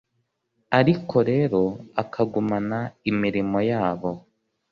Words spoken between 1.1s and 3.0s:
rero akagumana